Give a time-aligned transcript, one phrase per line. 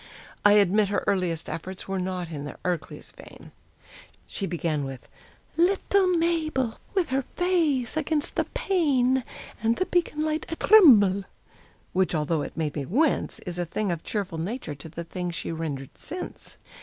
[0.43, 3.51] I admit her earliest efforts were not in the Ercles vein:
[4.25, 5.07] She began with
[5.57, 9.23] "Lit tle Maaybel, with her faayce against the paayne,
[9.61, 11.25] And the beacon light a trrremble"
[11.93, 15.35] which, although it made me wince, Is a thing of cheerful nature to the things
[15.35, 16.57] she's rendered since.